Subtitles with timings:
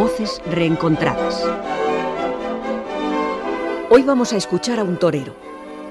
[0.00, 1.44] Voces reencontradas.
[3.90, 5.34] Hoy vamos a escuchar a un torero.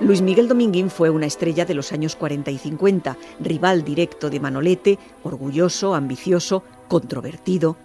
[0.02, 4.40] Luis Miguel Dominguín fue una estrella de los años 40 y 50, rival directo de
[4.40, 7.77] Manolete, orgulloso, ambicioso, controvertido,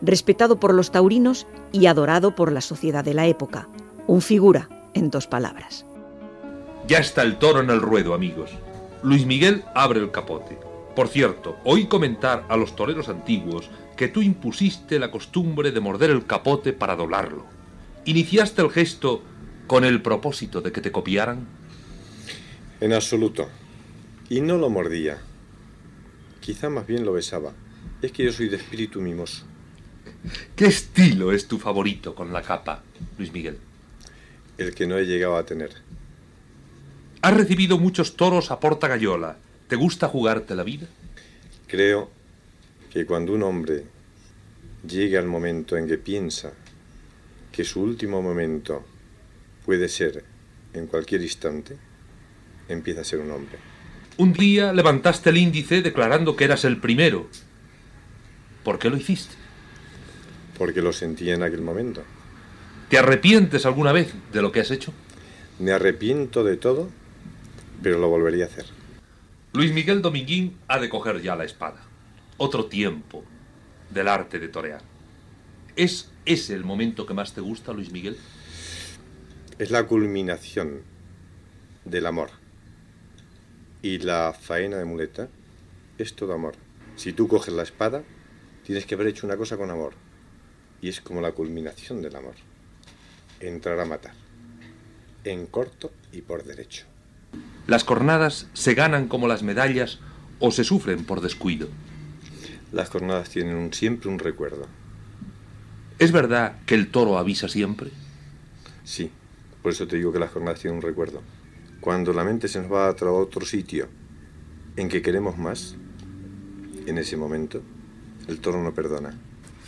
[0.00, 3.66] respetado por los taurinos y adorado por la sociedad de la época.
[4.06, 5.84] Un figura, en dos palabras.
[6.86, 8.52] Ya está el toro en el ruedo, amigos.
[9.02, 10.60] Luis Miguel abre el capote.
[10.94, 13.68] Por cierto, oí comentar a los toreros antiguos
[14.02, 17.46] que tú impusiste la costumbre de morder el capote para doblarlo.
[18.04, 19.22] ¿Iniciaste el gesto
[19.68, 21.46] con el propósito de que te copiaran?
[22.80, 23.48] En absoluto.
[24.28, 25.18] Y no lo mordía.
[26.40, 27.52] Quizá más bien lo besaba.
[28.02, 29.44] Es que yo soy de espíritu mimoso.
[30.56, 32.82] ¿Qué estilo es tu favorito con la capa,
[33.18, 33.58] Luis Miguel?
[34.58, 35.70] El que no he llegado a tener.
[37.20, 39.36] Has recibido muchos toros a porta gallola.
[39.68, 40.88] ¿Te gusta jugarte la vida?
[41.68, 42.10] Creo
[42.92, 43.84] que cuando un hombre
[44.86, 46.52] llega al momento en que piensa
[47.50, 48.84] que su último momento
[49.64, 50.22] puede ser
[50.74, 51.76] en cualquier instante,
[52.68, 53.58] empieza a ser un hombre.
[54.18, 57.28] Un día levantaste el índice declarando que eras el primero.
[58.62, 59.34] ¿Por qué lo hiciste?
[60.58, 62.02] Porque lo sentía en aquel momento.
[62.90, 64.92] ¿Te arrepientes alguna vez de lo que has hecho?
[65.58, 66.90] Me arrepiento de todo,
[67.82, 68.66] pero lo volvería a hacer.
[69.54, 71.91] Luis Miguel Dominguín ha de coger ya la espada.
[72.44, 73.22] Otro tiempo
[73.90, 74.80] del arte de torear.
[75.76, 78.16] ¿Es ese el momento que más te gusta, Luis Miguel?
[79.60, 80.82] Es la culminación
[81.84, 82.30] del amor.
[83.80, 85.28] Y la faena de muleta
[85.98, 86.56] es todo amor.
[86.96, 88.02] Si tú coges la espada,
[88.66, 89.94] tienes que haber hecho una cosa con amor.
[90.80, 92.34] Y es como la culminación del amor.
[93.38, 94.14] Entrar a matar.
[95.22, 96.86] En corto y por derecho.
[97.68, 100.00] Las cornadas se ganan como las medallas
[100.40, 101.68] o se sufren por descuido.
[102.72, 104.66] Las jornadas tienen un- siempre un recuerdo.
[105.98, 107.90] ¿Es verdad que el toro avisa siempre?
[108.84, 109.10] Sí,
[109.62, 111.22] por eso te digo que las jornadas tienen un recuerdo.
[111.80, 113.88] Cuando la mente se nos va a otro sitio
[114.76, 115.76] en que queremos más,
[116.86, 117.60] en ese momento,
[118.28, 119.14] el toro no perdona.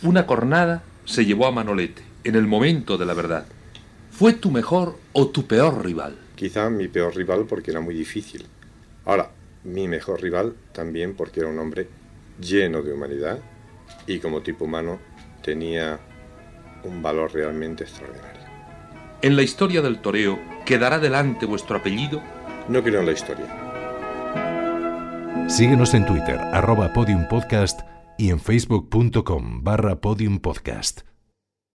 [0.01, 3.45] Una cornada se llevó a Manolete en el momento de la verdad.
[4.11, 6.17] ¿Fue tu mejor o tu peor rival?
[6.35, 8.45] Quizá mi peor rival porque era muy difícil.
[9.05, 9.29] Ahora,
[9.63, 11.87] mi mejor rival también porque era un hombre
[12.39, 13.39] lleno de humanidad
[14.07, 14.99] y como tipo humano
[15.41, 15.99] tenía
[16.83, 18.41] un valor realmente extraordinario.
[19.21, 22.21] En la historia del toreo, ¿quedará delante vuestro apellido?
[22.67, 23.45] No creo en la historia.
[25.47, 27.81] Síguenos en Twitter, arroba podiumpodcast
[28.17, 31.14] y en facebook.com barra podiumpodcast.